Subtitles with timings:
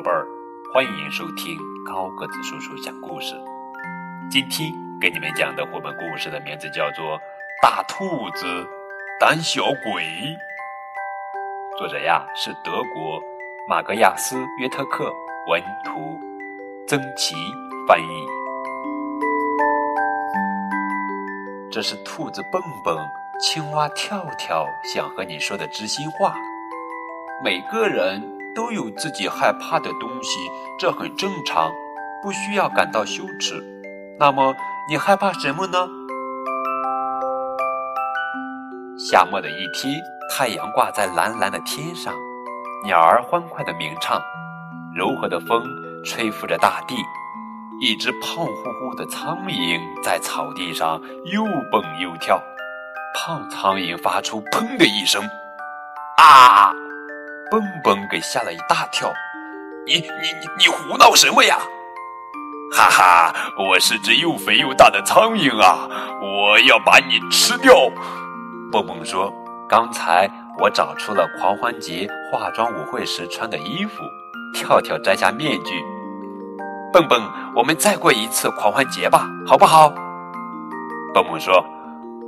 [0.00, 0.26] 宝贝儿，
[0.72, 3.34] 欢迎收听高个子叔叔讲故事。
[4.30, 7.18] 今天给你们讲的绘本故事的名字叫做
[7.60, 8.66] 《大兔子
[9.20, 10.02] 胆小鬼》，
[11.76, 13.22] 作者呀是德国
[13.68, 15.12] 马格亚斯·约特克
[15.46, 16.18] 文图，
[16.88, 17.34] 曾奇
[17.86, 18.26] 翻译。
[21.70, 22.96] 这是兔子蹦蹦、
[23.38, 26.34] 青蛙跳跳想和你说的知心话。
[27.44, 28.39] 每个人。
[28.54, 30.38] 都有自己害怕的东西，
[30.78, 31.70] 这很正常，
[32.22, 33.62] 不需要感到羞耻。
[34.18, 34.54] 那么
[34.88, 35.88] 你害怕什么呢？
[38.98, 39.94] 夏末的一天，
[40.30, 42.14] 太阳挂在蓝蓝的天上，
[42.84, 44.20] 鸟儿欢快的鸣唱，
[44.94, 45.62] 柔和的风
[46.04, 46.96] 吹拂着大地。
[47.80, 51.00] 一只胖乎乎的苍蝇在草地上
[51.32, 52.38] 又蹦又跳，
[53.14, 55.24] 胖苍蝇发出“砰”的一声，
[56.18, 56.74] 啊！
[57.50, 59.12] 蹦蹦给吓了一大跳，
[59.84, 61.58] 你你你你胡闹什么呀？
[62.72, 65.88] 哈哈，我是只又肥又大的苍蝇啊！
[66.22, 67.74] 我要把你吃掉。
[68.70, 69.32] 蹦蹦说
[69.68, 74.04] ：“刚才我找出了狂欢节化妆舞会时穿的衣服。”
[74.54, 75.84] 跳跳摘下面具，
[76.92, 77.20] 蹦蹦，
[77.56, 79.88] 我们再过一次狂欢节吧，好不好？
[81.12, 81.64] 蹦蹦说：“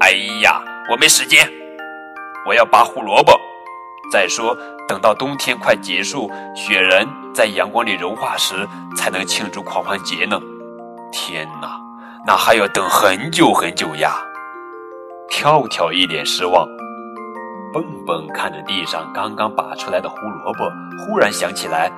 [0.00, 1.46] 哎呀，我没时间，
[2.46, 3.38] 我要拔胡萝卜。”
[4.10, 4.56] 再说，
[4.90, 8.66] 等到冬天快结束，雪人在阳光里融化时，
[8.96, 10.36] 才能庆祝狂欢节呢。
[11.12, 11.80] 天哪，
[12.26, 14.16] 那还要等很久很久呀！
[15.30, 16.66] 跳跳一脸失望，
[17.72, 21.88] 蹦蹦看着地上刚刚拔出来的胡萝卜，忽然想起来，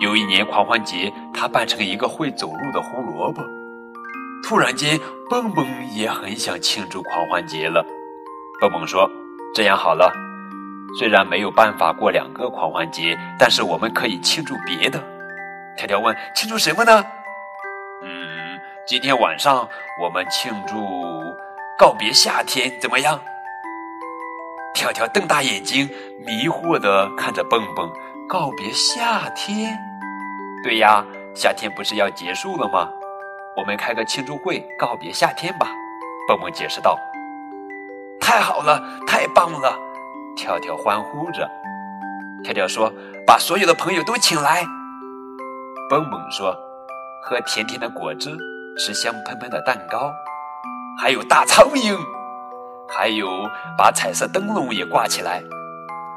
[0.00, 3.44] 有一年狂欢节，他扮成一个会走路的胡萝卜。
[4.42, 4.98] 突然间，
[5.28, 5.64] 蹦蹦
[5.94, 7.86] 也很想庆祝狂欢节了。
[8.60, 9.08] 蹦蹦说
[9.54, 10.12] ：“这样好了。”
[10.98, 15.02] 虽然没有办法过两个狂欢节，但是我们可以庆祝别的。
[15.76, 17.04] 条条问：“庆祝什么呢
[18.02, 19.68] ？”“嗯，今天晚上
[20.02, 20.74] 我们庆祝
[21.78, 23.20] 告别夏天，怎么样？”
[24.74, 25.88] 跳跳瞪大眼睛，
[26.26, 27.90] 迷惑地看着蹦蹦
[28.28, 29.78] ：“告别夏天？
[30.62, 31.04] 对呀，
[31.34, 32.88] 夏天不是要结束了吗？
[33.56, 35.68] 我们开个庆祝会告别夏天吧。”
[36.28, 36.98] 蹦蹦解释道。
[38.20, 39.78] “太好了，太棒了！”
[40.40, 41.46] 跳跳欢呼着，
[42.42, 42.90] 跳跳说
[43.28, 44.64] ：“把所有的朋友都请来。”
[45.90, 46.56] 蹦蹦说
[47.22, 48.34] ：“喝甜甜的果汁，
[48.78, 50.10] 吃香喷喷的蛋糕，
[50.98, 51.94] 还有大苍蝇，
[52.88, 53.28] 还有
[53.76, 55.42] 把彩色灯笼也挂起来，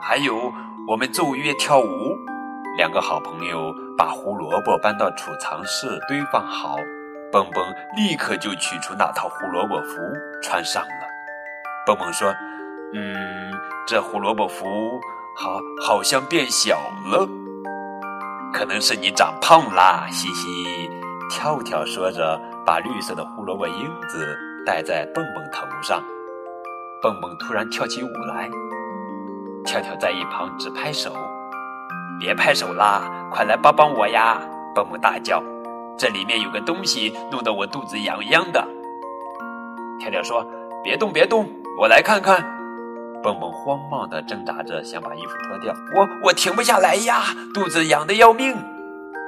[0.00, 0.50] 还有
[0.88, 2.16] 我们奏乐跳舞。”
[2.78, 6.76] 两个好朋友把胡萝卜搬到储藏室堆放好，
[7.30, 7.62] 蹦蹦
[7.98, 10.00] 立刻就取出那套胡萝卜服
[10.42, 11.06] 穿上了。
[11.86, 12.34] 蹦蹦说。
[12.94, 13.52] 嗯，
[13.86, 14.64] 这胡萝卜服
[15.36, 16.76] 好好像变小
[17.10, 17.28] 了，
[18.52, 20.88] 可能是你长胖啦，嘻嘻。
[21.28, 26.02] 跳跳说着，把绿色的胡萝卜缨子戴在蹦蹦头上。
[27.02, 28.48] 蹦蹦突然跳起舞来，
[29.64, 31.12] 跳跳在一旁直拍手。
[32.18, 34.40] 别拍手啦，快来帮帮我呀！
[34.74, 35.42] 蹦蹦大叫，
[35.98, 38.66] 这里面有个东西，弄得我肚子痒痒的。
[40.00, 40.46] 跳跳说
[40.82, 41.46] ：“别动，别动，
[41.78, 42.42] 我来看看。”
[43.26, 45.74] 蹦蹦慌忙地挣扎着，想把衣服脱掉。
[45.96, 48.54] 我我停不下来呀，肚子痒得要命。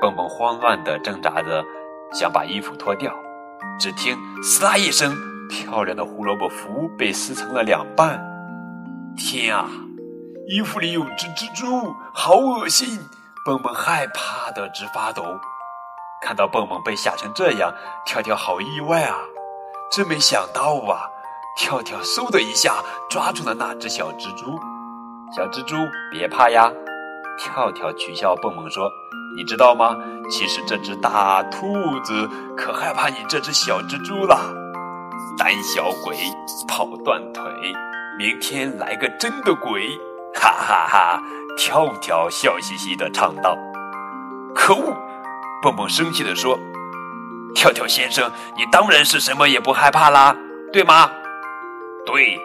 [0.00, 1.64] 蹦蹦慌乱地挣扎着，
[2.12, 3.12] 想把衣服脱掉。
[3.76, 5.12] 只听“撕拉”一声，
[5.50, 8.24] 漂亮的胡萝卜服被撕成了两半。
[9.16, 9.68] 天啊，
[10.46, 13.00] 衣服里有只蜘蛛，好恶心！
[13.44, 15.24] 蹦蹦害怕得直发抖。
[16.22, 17.74] 看到蹦蹦被吓成这样，
[18.06, 19.16] 跳跳好意外啊，
[19.90, 21.10] 真没想到啊！
[21.58, 22.72] 跳跳嗖的一下
[23.10, 24.56] 抓住了那只小蜘蛛，
[25.36, 25.76] 小蜘蛛
[26.08, 26.70] 别怕呀！
[27.36, 28.88] 跳跳取笑蹦蹦说
[29.36, 29.96] ：“你知道吗？
[30.30, 34.54] 其实这只大兔子可害怕你这只小蜘蛛了。
[35.36, 36.16] 胆小鬼，
[36.68, 37.42] 跑断腿，
[38.16, 39.98] 明天来个真的鬼！”
[40.40, 41.22] 哈哈哈！
[41.56, 43.58] 跳跳笑嘻嘻的唱道
[44.54, 44.96] ：“可恶！”
[45.60, 46.56] 蹦蹦生气的说
[47.52, 50.36] ：“跳跳先生，你当然是什么也不害怕啦，
[50.72, 51.10] 对吗？”
[52.06, 52.40] 对，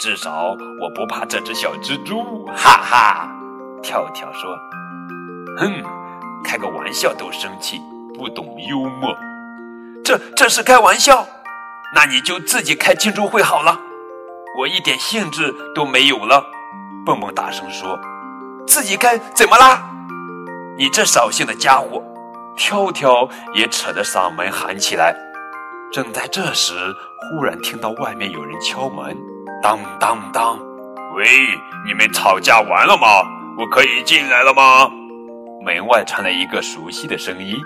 [0.00, 3.28] 至少我不怕这只小蜘蛛，哈哈！
[3.82, 4.56] 跳跳说
[5.58, 5.82] ：“哼，
[6.44, 7.80] 开个玩笑都生气，
[8.16, 9.16] 不懂幽默。
[10.04, 11.26] 这这是开玩笑？
[11.94, 13.80] 那你就自己开庆祝会好了，
[14.58, 16.44] 我一点兴致都没有了。”
[17.04, 17.98] 蹦蹦大声说
[18.68, 19.82] ：“自己开怎么啦？
[20.76, 22.02] 你这扫兴的家伙！”
[22.56, 25.14] 跳跳也扯着嗓门喊起来。
[25.90, 26.74] 正在这时，
[27.18, 29.16] 忽然听到外面有人敲门，
[29.62, 30.58] 当当当！
[31.16, 31.26] 喂，
[31.86, 33.06] 你们吵架完了吗？
[33.58, 34.90] 我可以进来了吗？
[35.64, 37.56] 门外传来一个熟悉的声音，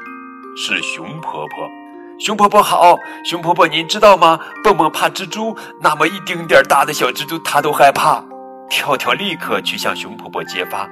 [0.57, 1.69] 是熊婆婆。
[2.21, 4.39] 熊婆婆好，熊婆婆，您知道吗？
[4.63, 8.23] 蹦蹦怕蜘蛛，那么一丁点儿大的小蜘蛛，他都害怕。
[8.71, 10.89] 跳跳立刻去向熊婆婆揭发。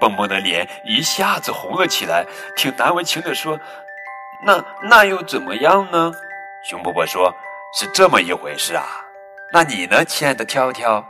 [0.00, 2.24] 蹦蹦的脸一下子红了起来，
[2.56, 3.58] 挺难为情的说
[4.46, 6.10] ：“那那又怎么样呢？”
[6.64, 7.32] 熊婆婆说
[7.78, 8.84] ：“是这么一回事啊。
[9.52, 11.04] 那你呢，亲爱的跳跳？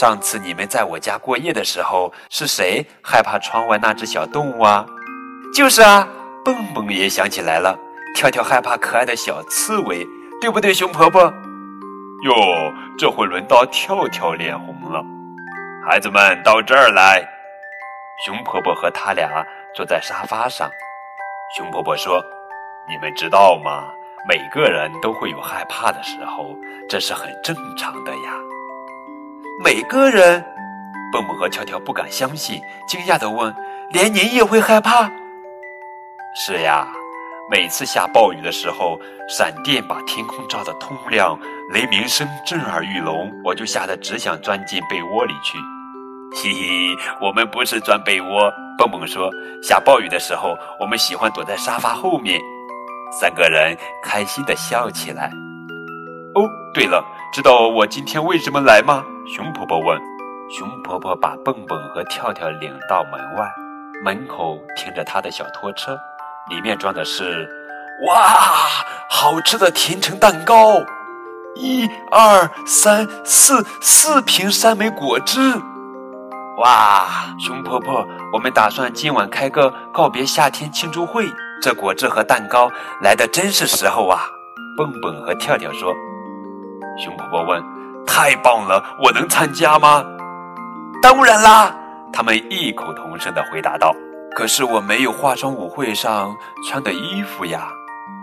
[0.00, 4.86] 上次你们在我家过夜的时候，是谁害怕窗外那只小动物啊？
[5.54, 6.08] 就是啊。”
[6.44, 7.76] 蹦蹦也想起来了。
[8.14, 10.06] 跳跳害怕可爱的小刺猬，
[10.40, 11.22] 对不对，熊婆婆？
[12.22, 12.34] 哟，
[12.96, 15.02] 这回轮到跳跳脸红了。
[15.86, 17.22] 孩子们到这儿来。
[18.24, 19.44] 熊婆婆和他俩
[19.74, 20.70] 坐在沙发上。
[21.56, 22.24] 熊婆婆说
[22.88, 23.92] ：“你们知道吗？
[24.28, 26.56] 每个人都会有害怕的时候，
[26.88, 28.32] 这是很正常的呀。”
[29.62, 30.44] 每个人？
[31.12, 33.54] 蹦蹦和跳跳不敢相信，惊讶地问
[33.90, 35.10] ：“连您也会害怕？”
[36.34, 36.86] 是呀。
[37.48, 41.38] 每次下暴雨的时候，闪电把天空照得通亮，
[41.72, 45.56] 雷鸣声震耳欲聋，我就吓得只想钻进被窝里去。
[46.34, 48.52] 嘿嘿，我们不是钻被窝。
[48.76, 49.30] 蹦蹦说，
[49.62, 52.40] 下暴雨的时候，我们喜欢躲在沙发后面。
[53.18, 55.30] 三个人开心地笑起来。
[56.34, 57.02] 哦，对了，
[57.32, 59.02] 知道我今天为什么来吗？
[59.26, 59.98] 熊婆婆问。
[60.48, 63.48] 熊婆婆把蹦蹦和跳跳领到门外，
[64.04, 65.96] 门口停着她的小拖车。
[66.50, 67.48] 里面装的是，
[68.06, 68.22] 哇，
[69.10, 70.74] 好吃的甜橙蛋糕，
[71.56, 75.40] 一二三四四瓶山莓果汁，
[76.58, 77.08] 哇，
[77.40, 81.26] 熊婆婆，我们打算今晚开个告别夏天庆祝会，
[81.62, 82.70] 这果汁和蛋糕
[83.02, 84.20] 来的真是时候啊！
[84.76, 85.94] 蹦蹦和跳跳说。
[86.98, 87.62] 熊婆婆问
[88.06, 90.04] ：“太棒了，我能参加吗？”
[91.02, 91.74] 当然啦，
[92.12, 93.94] 他们异口同声的回答道。
[94.34, 96.34] 可是我没有化妆舞会上
[96.68, 97.68] 穿的衣服呀！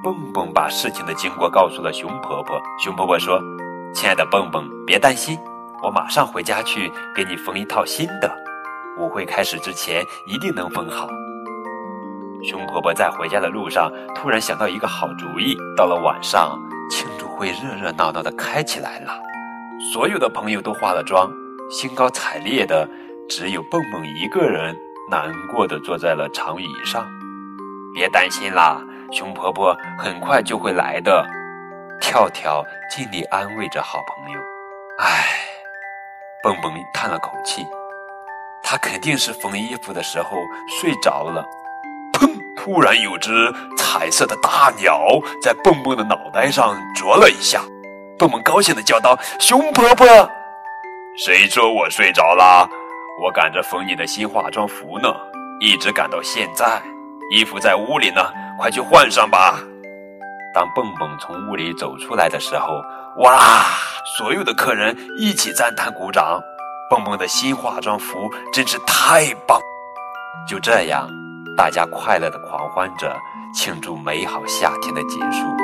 [0.04, 2.62] 蹦蹦把事情的经过告诉了熊婆婆。
[2.84, 3.42] 熊婆婆说
[3.96, 5.40] ：“亲爱的蹦蹦，别担心，
[5.82, 8.32] 我马上回家去给你缝一套新的。
[9.00, 11.08] 舞会开始之前一定能缝好。”
[12.44, 15.56] 熊婆婆在回家的路上突然想到一个好主意。
[15.78, 16.60] 到了晚上，
[16.92, 19.22] 庆祝会热热闹闹的开起来了，
[19.94, 21.32] 所有的朋友都化了妆，
[21.70, 22.88] 兴高采烈的，
[23.30, 24.76] 只有蹦蹦一个人。
[25.10, 27.06] 难过的坐在了长椅上，
[27.94, 28.82] 别担心啦，
[29.12, 31.26] 熊婆婆很快就会来的。
[32.00, 34.40] 跳跳尽力安慰着好朋友。
[35.00, 35.26] 唉，
[36.42, 37.66] 蹦蹦叹了口气，
[38.64, 40.38] 他肯定是缝衣服的时候
[40.80, 41.46] 睡着了。
[42.64, 47.60] 突然有只彩色的大鸟在蹦蹦的脑袋上啄了一下，
[48.18, 50.08] 蹦蹦高兴的叫道：“熊婆婆，
[51.18, 52.66] 谁说我睡着了？”
[53.22, 55.14] 我赶着缝你的新化妆服呢，
[55.60, 56.82] 一直赶到现在。
[57.32, 58.22] 衣服在屋里呢，
[58.58, 59.60] 快去换上吧。
[60.56, 62.82] 当蹦蹦从屋里走出来的时候，
[63.18, 63.66] 哇！
[64.18, 66.42] 所有的客人一起赞叹鼓掌。
[66.90, 69.60] 蹦蹦的新化妆服真是太棒！
[70.48, 71.10] 就这样，
[71.56, 73.16] 大家快乐的狂欢着，
[73.54, 75.63] 庆祝美好夏天的结束。